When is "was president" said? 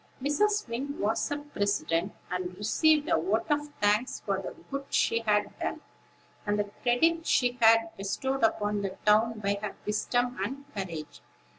0.99-2.13